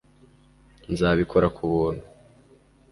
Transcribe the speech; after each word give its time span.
nzabikora 0.91 1.47
kubuntu 1.55 2.03